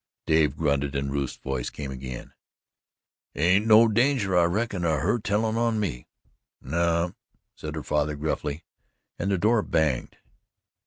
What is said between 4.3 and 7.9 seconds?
I reckon, of her tellin' on me?" "No," said her